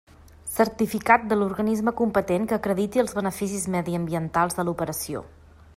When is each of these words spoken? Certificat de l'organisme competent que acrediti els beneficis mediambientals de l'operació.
Certificat 0.53 1.27
de 1.33 1.37
l'organisme 1.41 1.93
competent 1.99 2.49
que 2.51 2.57
acrediti 2.59 3.05
els 3.05 3.15
beneficis 3.19 3.69
mediambientals 3.77 4.59
de 4.61 4.67
l'operació. 4.71 5.25